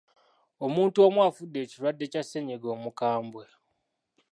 Omuntu 0.65 0.97
omu 1.07 1.19
afudde 1.27 1.57
ekirwadde 1.61 2.05
kya 2.11 2.23
ssenyiga 2.25 2.67
omukambwe. 2.75 3.43